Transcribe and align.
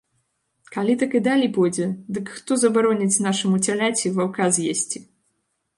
Калі 0.75 0.95
так 1.03 1.11
і 1.19 1.21
далей 1.27 1.49
пойдзе, 1.57 1.85
дык 2.17 2.33
хто 2.39 2.59
забароніць 2.63 3.23
нашаму 3.27 3.55
цяляці 3.69 4.15
ваўка 4.19 4.51
з'есці? 4.59 4.99